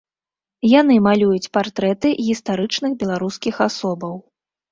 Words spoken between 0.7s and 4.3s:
Яны малююць партрэты гістарычных беларускіх асобаў.